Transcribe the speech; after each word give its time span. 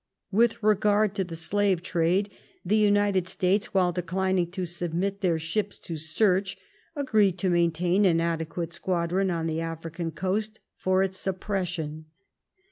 With 0.31 0.63
regard 0.63 1.13
to 1.13 1.23
the 1.23 1.35
slave 1.35 1.83
trade, 1.83 2.31
the 2.65 2.75
United 2.75 3.27
States, 3.27 3.71
while 3.71 3.91
declining 3.91 4.49
to 4.49 4.65
submit 4.65 5.21
their 5.21 5.37
ships 5.37 5.79
to 5.81 5.95
search, 5.97 6.57
agreed 6.95 7.37
to 7.37 7.51
maintain 7.51 8.03
an 8.05 8.19
adequate 8.19 8.73
squadron 8.73 9.29
on 9.29 9.45
the 9.45 9.61
African 9.61 10.09
coast 10.09 10.59
for 10.75 11.03
its 11.03 11.19
suppression. 11.19 12.05